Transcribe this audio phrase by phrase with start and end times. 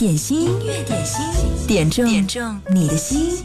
[0.00, 3.44] 点心，音乐点心，点中点中你的心。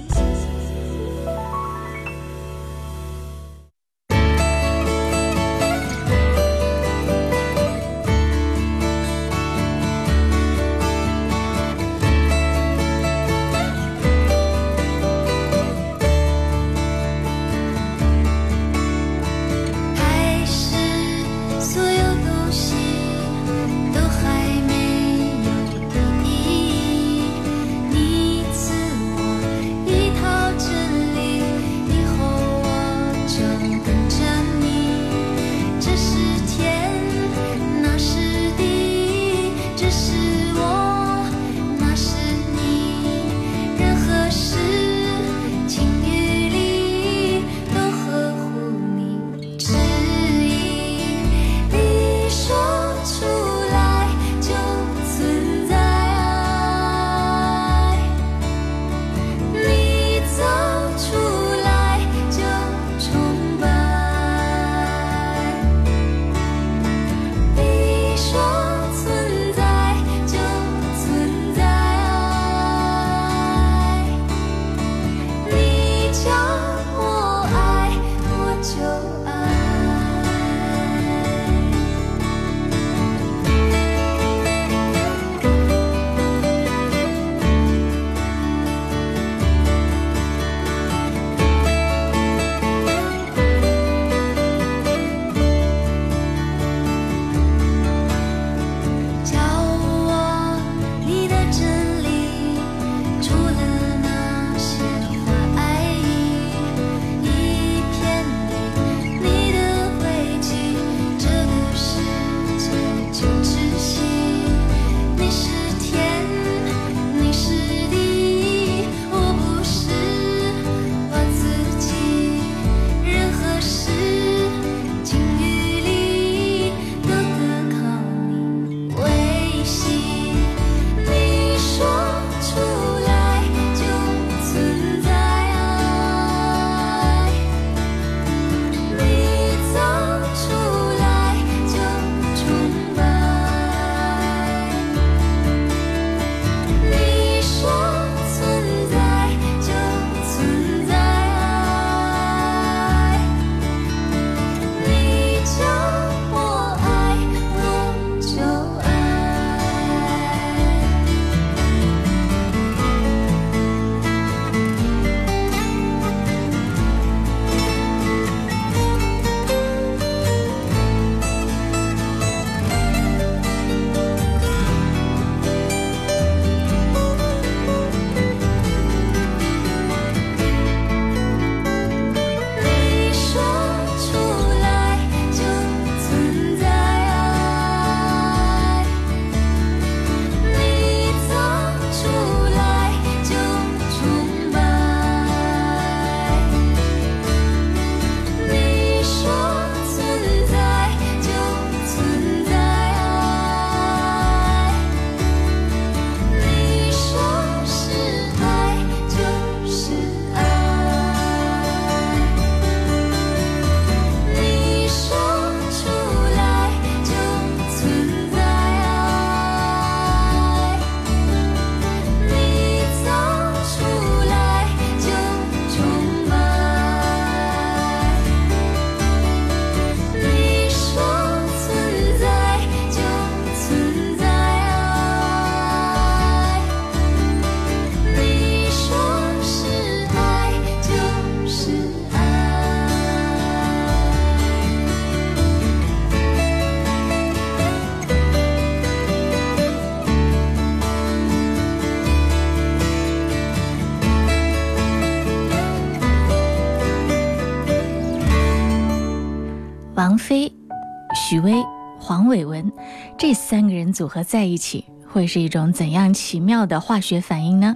[263.27, 267.73] 这三个人组合在一起，会是一种怎样奇妙的化学反应呢？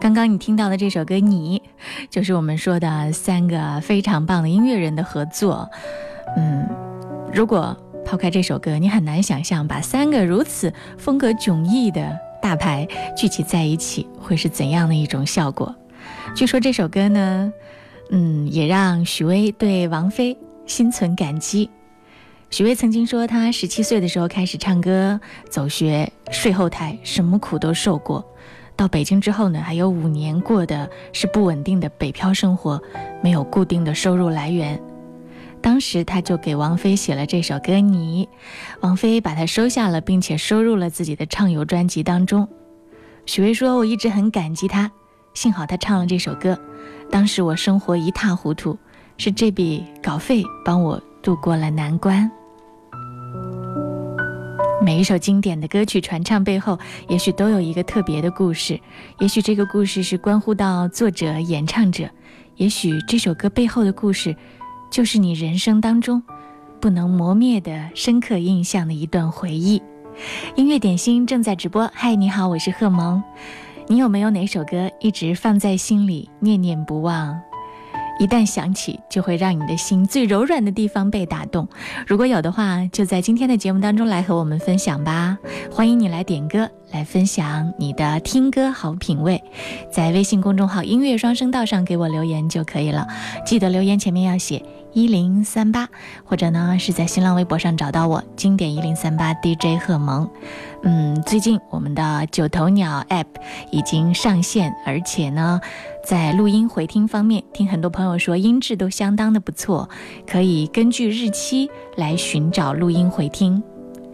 [0.00, 1.62] 刚刚你听到的这首歌《你》，
[2.08, 5.68] 就是我们说的三个非常棒的音乐人的合作。
[6.38, 6.66] 嗯，
[7.30, 7.76] 如果
[8.06, 15.74] 抛开这首歌，你很难想象把三个如此风格迥异的大牌聚集在一起会是怎样的一种效果。
[16.34, 17.52] 据说这首歌呢，
[18.12, 20.34] 嗯，也让许巍对王菲
[20.64, 21.68] 心存感激。
[22.54, 25.20] 许巍曾经说，他十七岁的时候开始唱歌、
[25.50, 28.24] 走学、睡后台，什么苦都受过。
[28.76, 32.80] 到北京之后呢，还有五年过的是不稳定的北漂生活，
[33.24, 34.80] 没有固定的收入来源。
[35.60, 38.24] 当时他就给王菲写了这首歌《你》，
[38.82, 42.48] 王菲把它收下了，并且收入了自己的畅游专辑当中。
[43.26, 44.88] 许巍说：“我一直很感激他，
[45.34, 46.56] 幸好他唱了这首歌。
[47.10, 48.78] 当时我生活一塌糊涂，
[49.18, 52.30] 是这笔稿费帮我度过了难关。”
[54.84, 56.78] 每一首经典的歌曲传唱背后，
[57.08, 58.78] 也许都有一个特别的故事。
[59.18, 62.06] 也许这个故事是关乎到作者、演唱者；
[62.56, 64.36] 也许这首歌背后的故事，
[64.90, 66.22] 就是你人生当中
[66.82, 69.82] 不能磨灭的深刻印象的一段回忆。
[70.54, 73.22] 音乐点心正在直播，嗨，你好，我是贺萌。
[73.88, 77.40] 你有没有哪首歌一直放在心里，念念不忘？
[78.18, 81.68] 一旦响起，就会让你的心最柔软的地方被打动。
[82.06, 85.36] 如果有的话，就在今天的节目当中来和我们分享吧。
[85.70, 89.42] 欢迎你来点歌，来分享你的听歌好品味，
[89.90, 93.06] 在微信公众号“音乐双声道”上给我留言就可以了。
[93.44, 94.62] 记得留言前面要写
[94.94, 95.88] 一零三八，
[96.24, 100.30] 或者呢是在新浪微博上找到我“经典一零三八 DJ 贺萌”。
[100.84, 103.26] 嗯，最近我们的九头鸟 App
[103.72, 105.60] 已经上线，而且呢。
[106.06, 109.88] 在录音回听方面，听很多朋友说音质都相当的不错，
[110.26, 113.62] 可以根据日期来寻找录音回听。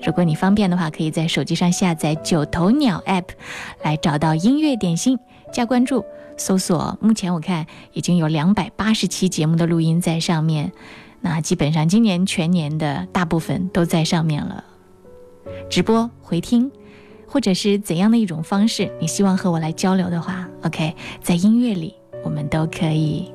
[0.03, 3.25] 如果你方便的话，可以在手机上下载九头鸟 App
[3.83, 5.19] 来找到音乐点心，
[5.53, 6.05] 加关注，
[6.37, 6.97] 搜索。
[7.01, 10.73] 目前我看已经有两百八十期节目的录音在上面，
[11.21, 14.65] 那基本上今年全年的大部分都在上面了。
[15.69, 16.71] 直播回听。
[17.33, 21.95] 或者是怎样的一种方式，你希望和我来交流的话，OK，在音乐里
[22.25, 23.31] 我们都可以。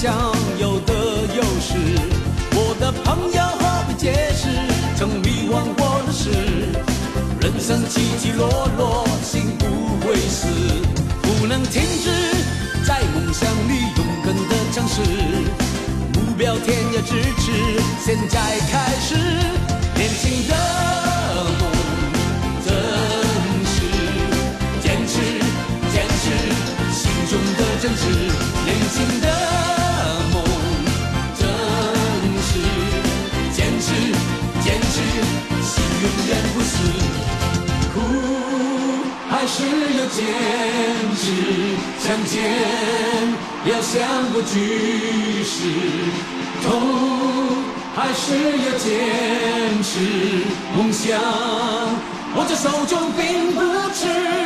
[0.00, 0.94] 悲伤有的
[1.36, 1.76] 优势，
[2.54, 4.48] 我的朋友何必解释？
[4.96, 6.30] 曾迷惘过的事，
[7.42, 9.66] 人生起起落落，心不
[10.06, 10.48] 会死，
[11.20, 12.10] 不能停止
[12.86, 15.02] 在梦想里勇敢的尝试，
[16.14, 17.52] 目标天涯咫尺，
[18.02, 18.40] 现在
[18.70, 19.16] 开始，
[19.96, 20.56] 年轻的
[21.60, 21.68] 梦，
[22.64, 22.72] 真
[23.68, 23.76] 实，
[24.82, 25.20] 坚持，
[25.92, 26.24] 坚持，
[26.90, 28.02] 心中的真挚，
[39.98, 40.18] 要坚
[41.16, 41.22] 持
[41.98, 42.34] 向前，
[43.66, 45.56] 要向过去时，
[46.62, 46.68] 痛
[47.94, 48.22] 还是
[48.64, 48.88] 要坚
[49.82, 49.90] 持
[50.76, 51.18] 梦想，
[52.36, 53.60] 握在手中并不
[53.92, 54.39] 迟。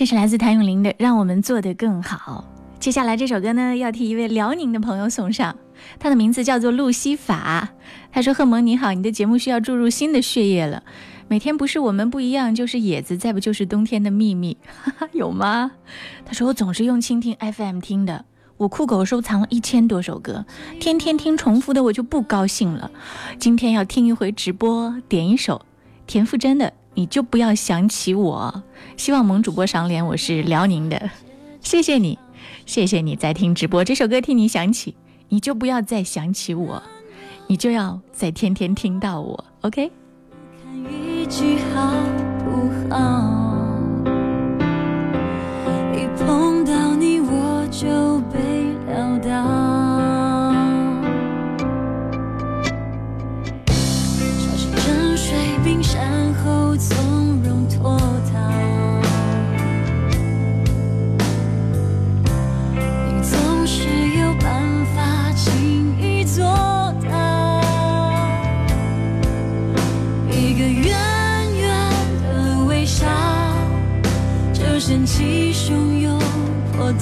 [0.00, 2.46] 这是来自谭咏麟的《让我们做得更好》。
[2.80, 5.54] 接下来这首歌呢，要替一位辽宁的朋友送上，
[5.98, 7.68] 他的名字叫做路西法。
[8.10, 10.82] 他说：“贺蒙你好，你的节目需要注入新的血液了。
[11.28, 15.72] 每天不是我们不一样，就是野子，再不就是冬天的秘密，哈哈，有吗？”
[16.24, 18.24] 他说：“我总是用蜻蜓 FM 听的，
[18.56, 20.46] 我酷狗收藏了一千多首歌，
[20.80, 22.90] 天天听重复的我就不高兴了。
[23.38, 25.60] 今天要听一回直播，点一首
[26.06, 28.54] 田馥甄的《你就不要想起我》。
[28.96, 31.10] 希望萌主播赏脸，我是辽宁的，
[31.60, 32.18] 谢谢你。”
[32.66, 34.94] 谢谢你在听直播，这首歌替你想起，
[35.28, 36.80] 你就不要再想起我，
[37.48, 39.90] 你就要再天天听到我，OK？
[40.88, 41.92] 一句好
[42.44, 43.68] 不好？
[45.92, 48.39] 一碰到你我就被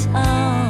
[0.07, 0.68] 波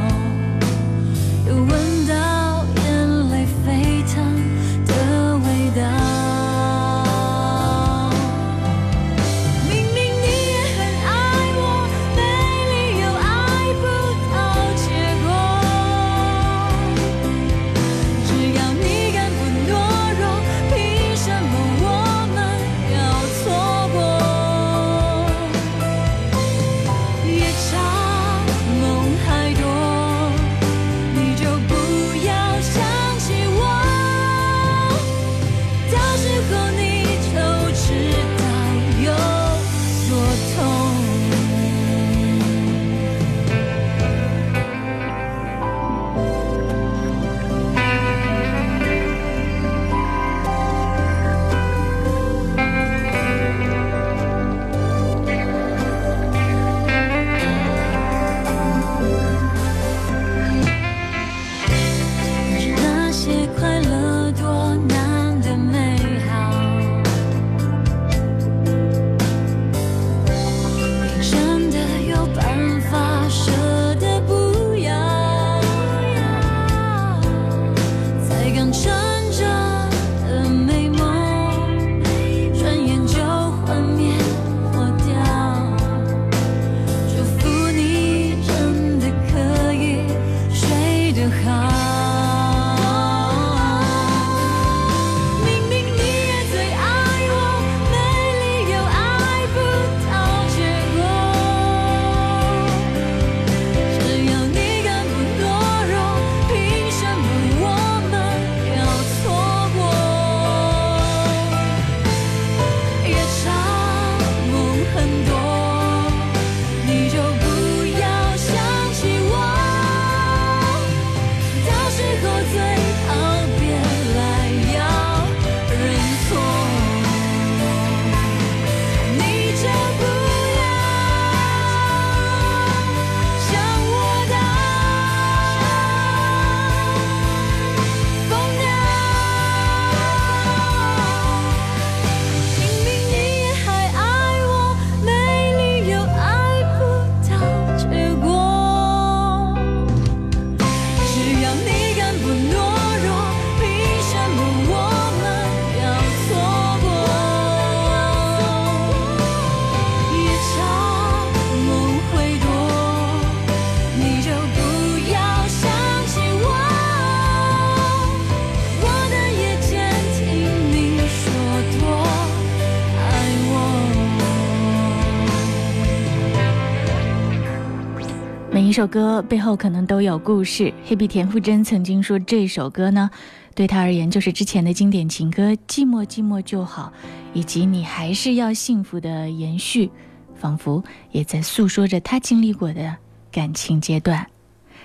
[178.78, 180.72] 首歌背后可能都有故事。
[180.84, 183.10] 黑笔田馥甄曾经说，这首歌呢，
[183.52, 186.92] 对他而言就是之前的经典情歌《寂寞寂寞就好》，
[187.34, 189.90] 以及你还是要幸福的延续，
[190.36, 192.94] 仿佛也在诉说着他经历过的
[193.32, 194.24] 感情阶段。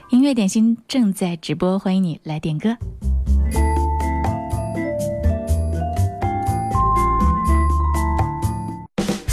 [0.10, 2.76] 音乐点心正在直播，欢迎你来点歌。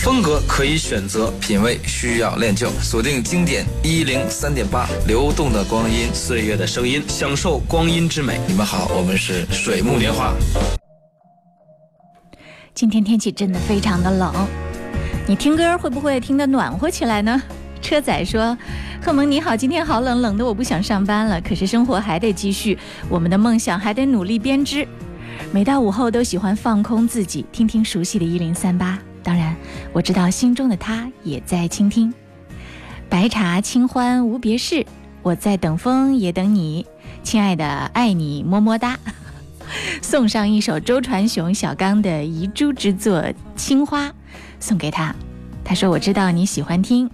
[0.03, 2.71] 风格可以选择，品味需要练就。
[2.81, 8.41] 锁定经典一零三点八，流动的光阴，岁月的声音，享受光阴之美。
[8.49, 10.33] 你们好，我们是水木年华。
[12.75, 14.33] 今天天气真的非常的冷，
[15.29, 17.43] 你听歌会不会听得暖和起来呢？
[17.83, 18.57] 车仔说
[19.05, 21.39] ：“贺蒙你好，今天好冷，冷的我不想上班了。
[21.43, 22.79] 可是生活还得继续，
[23.11, 24.89] 我们的梦想还得努力编织。
[25.53, 28.99] 每到午后都喜欢放空自己，听听熟悉的一零三八。
[29.23, 29.57] 当然，
[29.93, 32.13] 我知道心中的他也在倾听。
[33.09, 34.87] 白茶清欢无别事，
[35.23, 36.87] 我在等风也等你，
[37.23, 38.99] 亲爱的，爱你么么哒。
[40.03, 43.19] 送上一首周传雄、小刚的遗珠之作
[43.55, 44.09] 《青花》，
[44.59, 45.15] 送给他。
[45.65, 47.09] 他说：“我知道你喜欢听。”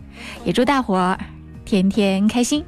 [0.45, 1.19] 也祝大伙儿
[1.67, 2.65] 天天开心。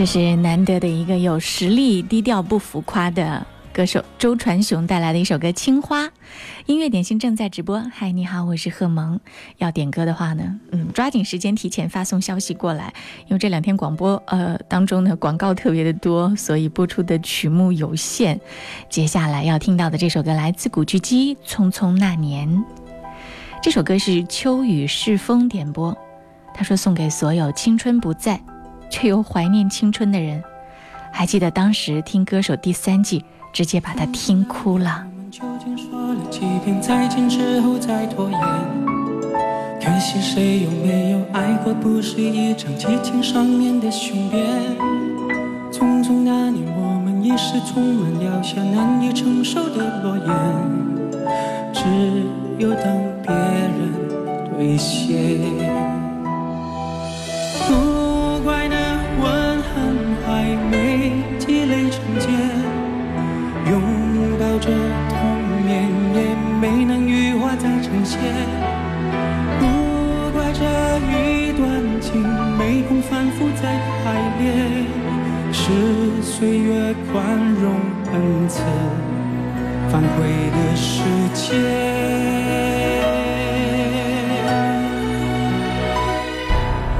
[0.00, 6.04] 这是难得的一个有实力、低调不浮夸的歌手周传雄带来的一首歌《青花》。
[6.64, 7.84] 音乐点心正在直播。
[7.92, 9.20] 嗨，你好，我是贺萌。
[9.58, 12.94] 要点歌的话呢，嗯，抓紧时间提前发送消息过来，
[13.26, 18.40] 因为这两天广播呃当中呢广告特别的多，所以播出的曲目有限。
[18.88, 22.48] 接下来要听到的这首歌来自古巨基，《匆匆那年》。
[23.62, 25.94] 这首歌是秋雨是风点播，
[26.54, 28.40] 他说送给所有青春不在
[28.90, 30.42] 却又怀念青春的人。
[31.12, 35.06] 还记得当时听歌手第三季，直接把他听哭了。
[35.06, 38.40] 我们究竟说了几遍再见之后再拖延？
[39.82, 44.46] 可惜谁有没有爱过，不是一张激情上面的雄辩。
[45.72, 50.26] 匆匆那年，我们一时匆忙撂下难以承受的诺言，
[51.72, 51.80] 只
[52.58, 52.84] 有等
[53.22, 55.89] 别人兑现。
[62.20, 62.28] 累成茧。
[63.70, 63.80] 拥
[64.38, 64.68] 抱着
[65.08, 65.16] 童
[65.66, 66.18] 年，也
[66.60, 68.20] 没能羽化再成仙。
[69.58, 69.62] 不
[70.32, 70.64] 怪这
[71.08, 72.22] 一段情
[72.58, 73.62] 没空反复再
[74.02, 74.04] 排
[74.38, 74.86] 练，
[75.52, 77.74] 是岁月宽容
[78.12, 78.62] 恩赐
[79.90, 81.02] 反悔的时
[81.34, 81.48] 间。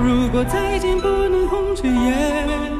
[0.02, 2.79] 如果再见不能红着眼，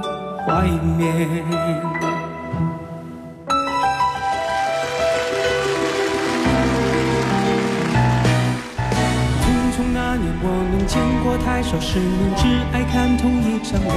[0.45, 1.07] 怀缅？
[9.41, 13.93] 匆匆那年，我们见过太少世面，只爱看同一张脸。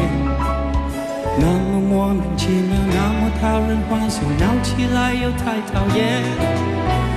[1.41, 6.23] 那么莫名其妙，那么讨人欢喜，闹起来又太讨厌。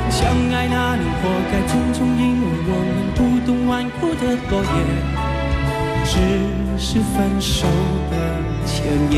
[0.09, 5.26] 相爱那年，活该匆匆，因为我们不懂顽固的诺言，
[6.17, 7.67] 只是分手
[8.09, 8.13] 的
[8.65, 8.75] 前
[9.11, 9.17] 言。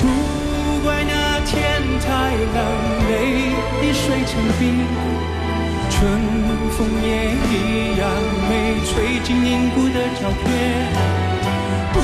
[0.00, 0.02] 不
[0.82, 1.54] 怪那天
[2.00, 2.08] 太
[2.54, 2.58] 冷，
[3.08, 3.12] 泪
[3.80, 4.60] 滴水成冰。
[5.90, 5.98] 春
[6.70, 7.06] 风也
[7.50, 7.54] 一
[7.98, 8.02] 样
[8.48, 8.50] 没，
[8.84, 10.42] 吹进凝固的照片。
[11.92, 11.96] 不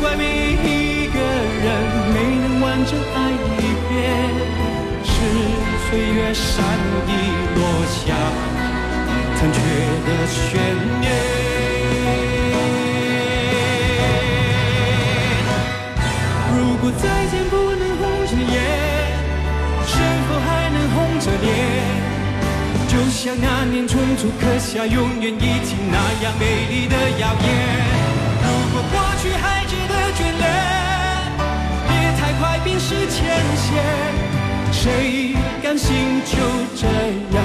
[0.00, 1.16] 怪每一个
[1.64, 1.66] 人
[2.12, 3.16] 没能完整爱
[3.58, 3.90] 一遍，
[5.04, 5.10] 是
[5.88, 6.50] 岁月善
[7.06, 7.10] 意
[7.54, 8.02] 落下
[9.42, 10.40] 残缺的悬
[11.00, 11.10] 念。
[16.54, 18.54] 如果再见不能红着眼，
[19.84, 21.50] 是否还能红着脸？
[22.86, 27.44] 就像那年匆促刻下永远一起那样美丽的谣言。
[28.44, 30.46] 如果过去还值得眷恋，
[31.88, 33.82] 别太快冰释前嫌。
[34.70, 36.36] 谁甘心就
[36.76, 37.44] 这样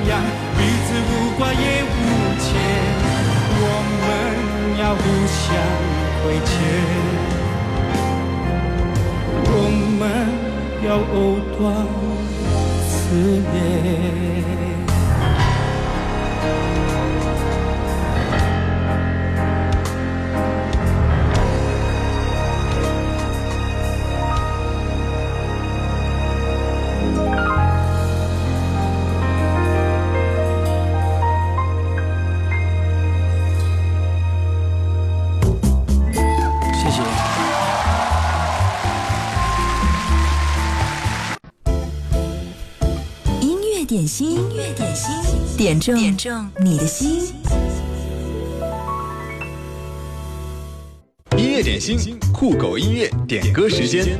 [5.51, 5.55] 相
[6.23, 6.49] 亏欠，
[9.43, 9.55] 我
[9.99, 10.01] 们
[10.87, 11.15] 要藕
[11.57, 11.59] 断
[12.87, 12.89] 丝
[13.51, 14.70] 连。
[45.71, 47.33] 点中点中你的心。
[51.37, 54.19] 音乐点心，酷狗音乐点歌时间。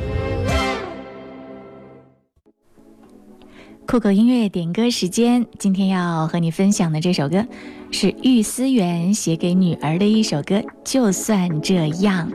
[3.86, 7.46] 酷狗音乐点歌时间，今天要和你分享的这首歌
[7.90, 12.32] 是玉思源写给女儿的一首歌，就算这样。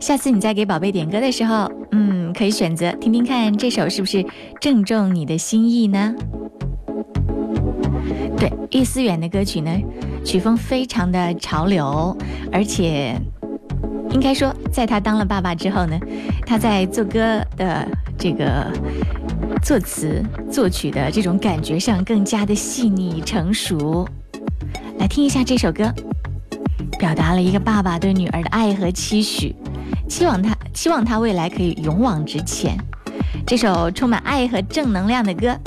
[0.00, 4.26] 下次你在给宝贝点歌的时候，嗯，嗯，可以选择听听看这首是不是
[4.60, 6.12] 正中你的心意呢？
[8.38, 9.70] 对，易思远的歌曲呢，
[10.24, 12.16] 曲风非常的潮流，
[12.52, 13.14] 而且
[14.10, 15.98] 应该说，在他当了爸爸之后呢，
[16.46, 18.72] 他在做歌的这个
[19.62, 24.08] 作词作曲的这种感觉上更加的细腻成熟。
[24.98, 25.92] 来听一下这首歌，
[26.98, 29.54] 表达了一个爸爸对女儿的爱和期许，
[30.08, 32.78] 期望他期望他未来可以勇往直前。
[33.44, 35.58] 这首充满爱和正能量的歌，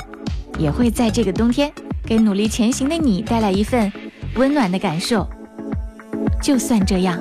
[0.58, 1.70] 也会在这个冬天
[2.04, 3.92] 给努力前行的你带来一份
[4.36, 5.28] 温暖的感受。
[6.42, 7.18] 就算这样。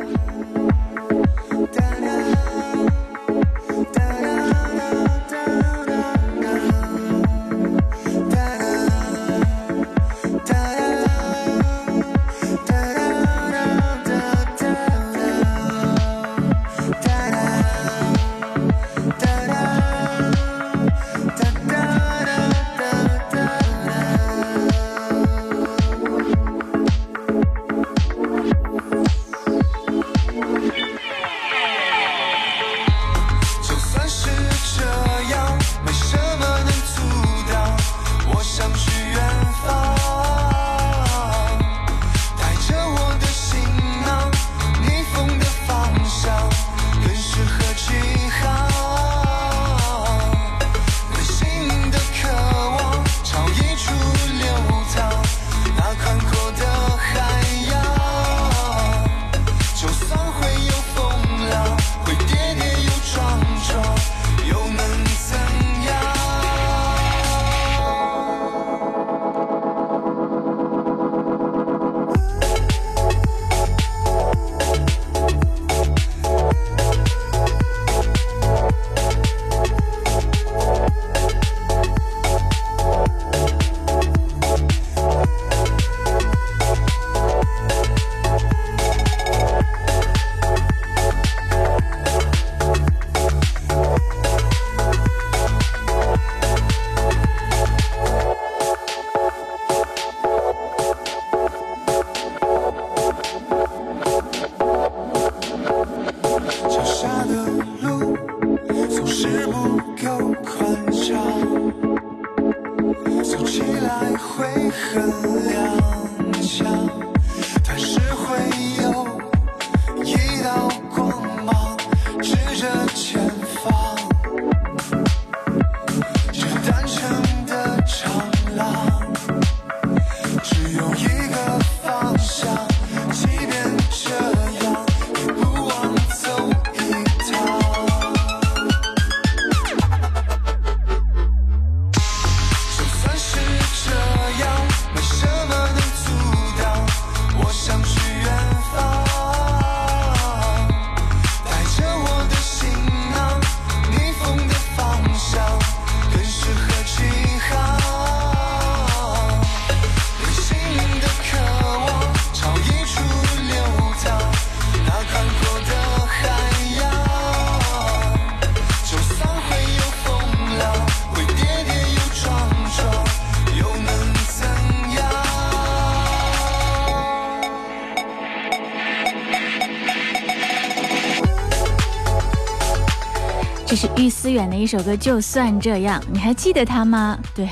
[183.71, 187.17] 这是玉思远的一首歌，就算这样，你还记得他吗？
[187.33, 187.47] 对，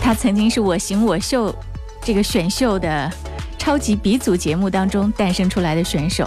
[0.00, 1.54] 他曾经是我行我秀
[2.02, 3.12] 这个选秀的
[3.58, 6.26] 超级鼻祖节目当中诞生出来的选手。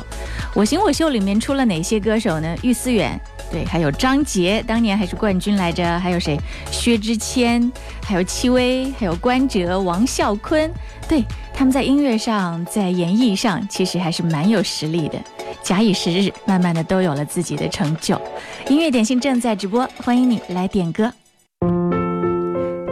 [0.54, 2.56] 我行我秀里面出了哪些歌手呢？
[2.62, 3.20] 玉思远，
[3.52, 6.40] 对，还有张杰，当年还是冠军来着，还有谁？
[6.70, 7.72] 薛之谦，
[8.06, 10.72] 还有戚薇，还有关喆、王啸坤，
[11.10, 15.20] 对，他们在音乐上，在演绎上，其实还是蛮有实力的。
[15.64, 18.20] 假以时日，慢慢的都有了自己的成就。
[18.68, 21.12] 音乐点心正在直播，欢迎你来点歌。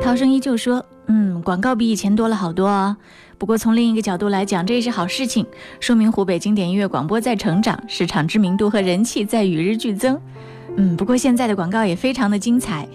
[0.01, 2.95] 涛声依旧说：“嗯，广告比以前多了好多哦。
[3.37, 5.45] 不过从另一个角度来讲，这也是好事情，
[5.81, 10.17] 说明湖北经典音乐广播在成长，市场知名度和人气在与日俱增。
[10.77, 12.87] 嗯，不过现在的广告也非常的精彩。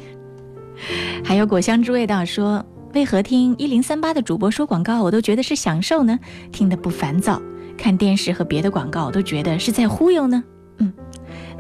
[1.22, 6.18] 还有果香之味道说，为何听一零三八的主播说广告，我都觉得是享受呢？
[6.50, 7.40] 听得不烦躁。
[7.76, 10.42] 看电视和别的广告，都觉得是在忽悠呢。
[10.78, 10.92] 嗯，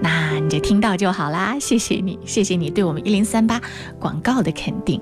[0.00, 3.60] 那你就听到就好啦，谢谢你，谢谢你对我们一零三八
[3.98, 5.00] 广告的肯定。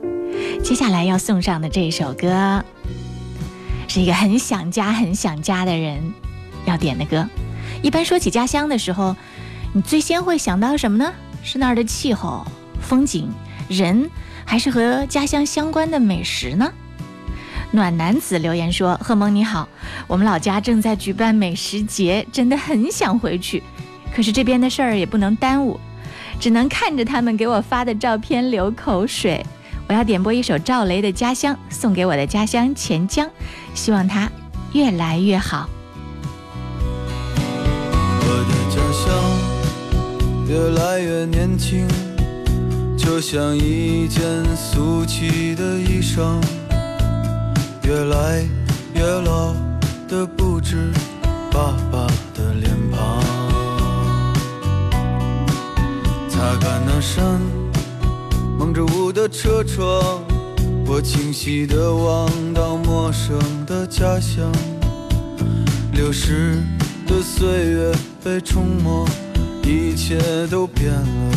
[0.63, 2.65] 接下来要送上的这首歌，
[3.89, 6.13] 是一个很想家、很想家的人
[6.65, 7.29] 要点的歌。
[7.83, 9.17] 一般说起家乡的时候，
[9.73, 11.13] 你最先会想到什么呢？
[11.43, 12.45] 是那儿的气候、
[12.81, 13.31] 风景、
[13.69, 14.11] 人，
[14.45, 16.73] 还是和家乡相关的美食呢？
[17.75, 19.69] 暖男子留言说：“贺蒙你好，
[20.07, 23.61] 我们老家正在举办美食节，真的很想回去，
[24.15, 25.81] 可是这边的事儿也不能耽误，
[26.39, 29.45] 只能看着他们给我发的照片流口水。
[29.89, 33.29] 我要点播一首赵雷的《家乡》，送给我的家乡钱江，
[33.75, 34.31] 希望它
[34.73, 35.69] 越来越好。
[38.21, 39.13] 我的家乡
[40.49, 41.89] 越来越年轻，
[42.97, 44.23] 就像一件
[44.57, 46.41] 俗气的衣裳，
[47.85, 48.43] 越来
[48.95, 49.53] 越老
[50.09, 50.91] 的不止
[51.51, 53.23] 爸爸的脸庞。
[56.29, 57.41] 擦干那扇
[58.59, 60.23] 蒙着雾的车窗，
[60.87, 64.51] 我清晰地望到陌生的家乡。
[65.93, 66.63] 流逝
[67.07, 67.93] 的岁月
[68.23, 69.07] 被冲没，
[69.63, 70.19] 一切
[70.49, 71.33] 都变了。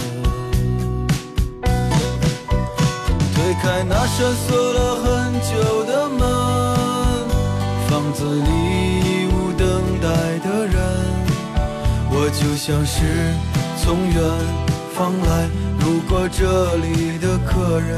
[3.36, 6.17] 推开那扇锁了很久的门，
[8.18, 9.68] 子里已无等
[10.02, 10.08] 待
[10.40, 10.76] 的人，
[12.10, 12.96] 我就像是
[13.78, 14.18] 从远
[14.96, 15.48] 方来
[15.86, 16.42] 路过这
[16.78, 17.92] 里的客人。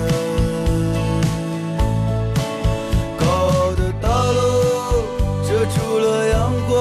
[3.17, 5.07] 高傲的大楼
[5.47, 6.75] 遮住了阳光，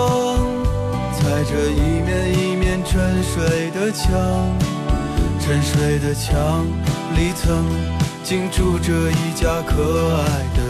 [1.15, 4.03] 踩着一面一面沉睡的墙，
[5.39, 6.67] 沉睡的墙
[7.15, 7.65] 里曾
[8.25, 10.68] 经住着一家可爱的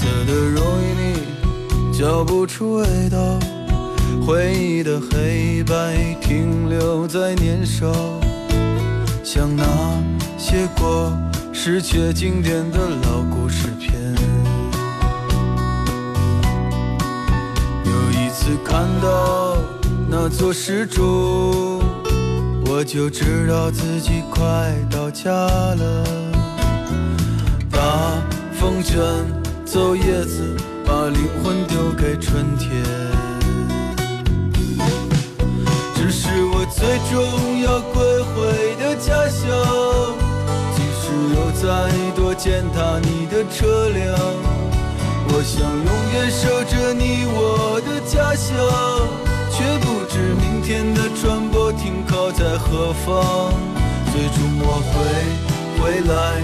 [0.00, 3.38] 色的容易你嚼不出味道，
[4.26, 7.92] 回忆的黑白停留在年少，
[9.22, 9.62] 像那
[10.38, 11.12] 些过
[11.52, 13.92] 时却经典的老故事片。
[17.84, 19.58] 有一次看到
[20.08, 21.82] 那座石柱，
[22.64, 26.04] 我就知道自己快到家了。
[27.70, 28.22] 大
[28.58, 28.98] 风卷
[29.72, 32.82] 走叶子，把灵魂丢给春天。
[35.94, 38.02] 这是我最终要归
[38.34, 39.46] 回的家乡，
[40.74, 41.06] 即使
[41.36, 44.18] 有再多践踏你的车辆，
[45.28, 48.50] 我想永远守着你我的家乡，
[49.52, 53.54] 却不知明天的船舶停靠在何方。
[54.12, 54.92] 最终我会
[55.78, 56.42] 回来，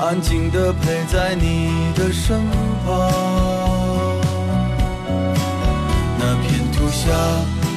[0.00, 2.38] 安静地陪在你的身
[2.84, 4.18] 旁。
[6.18, 7.10] 那片土下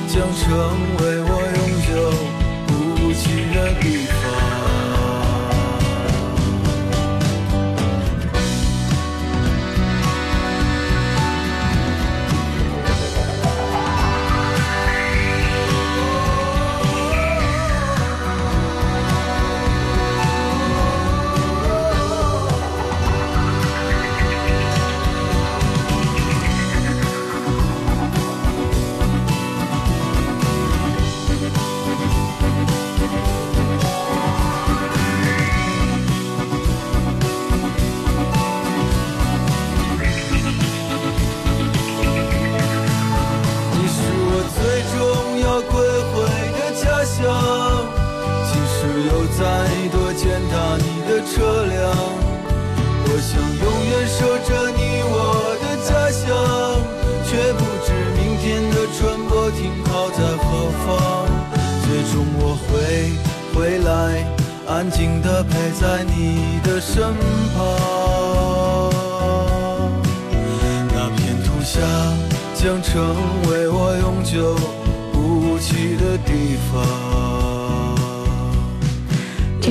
[0.07, 0.45] 将成
[0.99, 1.40] 为我
[51.41, 51.82] 车辆，
[53.04, 55.12] 我想永远守着你我
[55.58, 56.21] 的家乡，
[57.25, 60.45] 却不知明天的船舶停靠在何
[60.86, 60.86] 方。
[61.82, 62.69] 最终我会
[63.56, 63.89] 回来，
[64.67, 67.01] 安静地陪在你的身
[67.56, 67.60] 旁。
[70.94, 71.81] 那片土下
[72.54, 72.94] 将成
[73.50, 74.56] 为我永久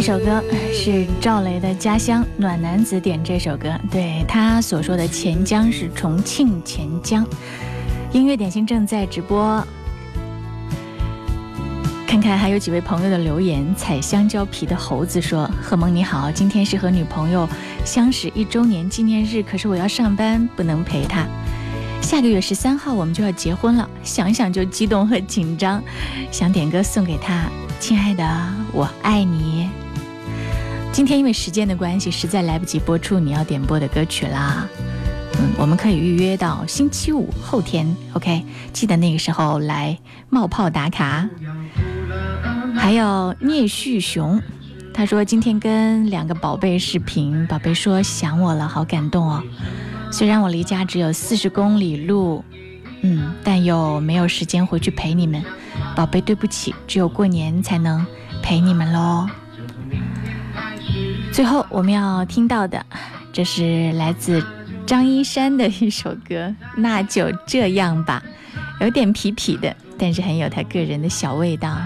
[0.02, 0.42] 这首歌
[0.72, 7.22] 是赵雷的《家乡》，暖男子点这首歌，对他所说的钱江是重庆钱江。
[8.10, 9.62] 音乐点心正在直播，
[12.06, 13.62] 看看还有几位朋友的留言。
[13.76, 17.46] 采香蕉皮的猴子说：“贺蒙你好，今天是和女朋友
[17.84, 21.26] 相识一周年纪念日，可是我要上班，不能陪她。
[22.00, 25.82] 下个月十三号我们就要结婚了，想想就激动和紧张，
[26.30, 28.24] 想点歌送给她，亲爱的，
[28.72, 29.68] 我爱你。”
[30.92, 34.68] 今天因为时间的关系，实在来不及播出你要点播的歌曲啦。
[35.38, 38.44] 嗯，我们可以预约到星期五后天，OK？
[38.72, 39.96] 记得那个时候来
[40.28, 41.28] 冒泡打卡。
[42.74, 44.42] 还有聂旭雄，
[44.92, 49.42] 他说今天跟两个宝贝视频，宝贝说想我了，好感动哦。
[50.10, 52.44] 虽然我离家只有四十公里路，
[53.02, 55.42] 嗯，但又没有时间回去陪你们，
[55.94, 58.04] 宝贝，对不起，只有过年才能
[58.42, 59.26] 陪你们喽。
[61.40, 62.84] 最后我们要听到的，
[63.32, 64.44] 这是来自
[64.84, 68.22] 张一山的一首歌，那就这样吧，
[68.78, 71.78] 有点痞痞的，但是很有他个人的小味道。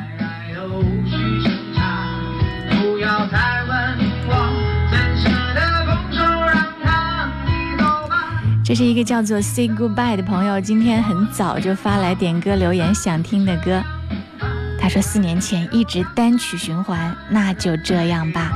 [8.65, 13.81] 这是一个叫做 Say Goodbye 的朋友，今天很早就发来点歌留言，想听的歌。
[14.81, 18.51] 他说四年前一直单曲循环，那就这样吧，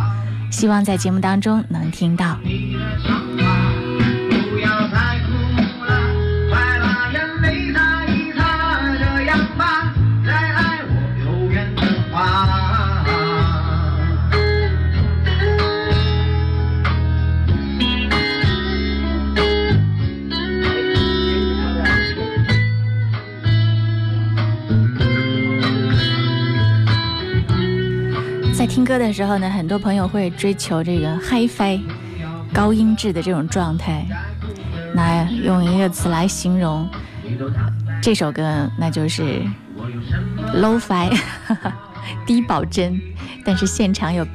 [0.50, 2.38] 希望在节目当中能听到。
[28.88, 31.78] 歌的时候呢，很多朋友会追求这个 HiFi
[32.54, 34.02] 高音质的这种状态。
[34.94, 36.88] 那用一个词来形容
[38.00, 39.42] 这首歌，那就是
[40.56, 41.14] low-fi
[42.26, 42.98] 低保真，
[43.44, 44.26] 但是现场有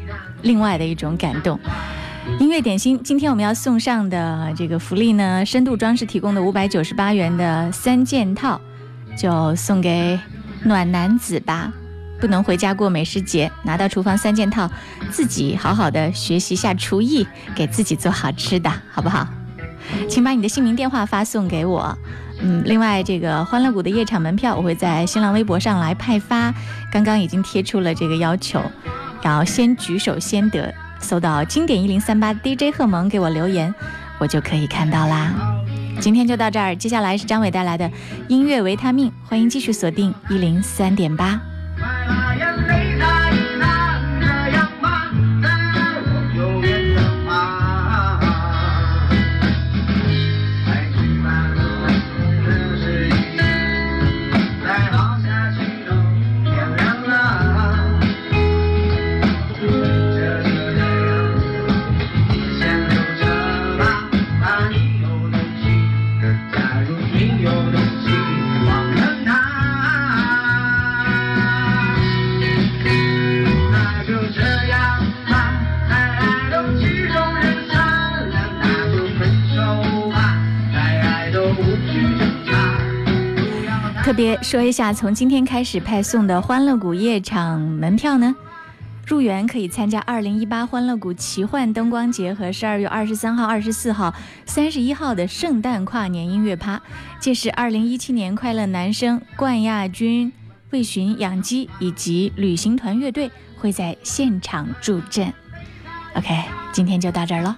[0.43, 1.59] 另外的一种感动。
[2.39, 8.61] 音乐点心，今天我们要送上的这个福利呢，深度装饰提供的五百九十八元的三件套，
[9.17, 10.19] 就送给
[10.63, 11.73] 暖男子吧。
[12.23, 14.71] 不能回家过美食节，拿到厨房三件套，
[15.11, 19.27] 自己好好的学习下厨艺，给自己做好吃的，好不好？
[20.07, 21.97] 请把你的姓名、电话发送给我。
[22.39, 26.53] 嗯，另外这个欢乐谷的夜场门票，我会在新浪微博上来派发。
[26.93, 28.61] 刚刚已经贴出了这个要求，
[29.23, 30.73] 要先举手先得。
[31.01, 33.75] 搜到经典一零三八 DJ 贺蒙给我留言，
[34.17, 35.33] 我就可以看到啦。
[35.99, 37.91] 今天就到这儿，接下来是张伟带来的
[38.29, 41.37] 音乐维他命，欢迎继续锁定一零三点八。
[84.43, 88.35] 说一下，从今天开始派送的欢乐谷夜场门票呢，
[89.07, 94.13] 入园可以参加二零一八欢乐谷奇幻灯光节和十二月二十三号、二十四号、
[94.45, 96.81] 三十一号的圣诞跨年音乐趴。
[97.21, 100.33] 届时，二零一七年快乐男声冠亚军
[100.71, 105.33] 魏巡养鸡以及旅行团乐队会在现场助阵。
[106.15, 107.57] OK，今天就到这儿了。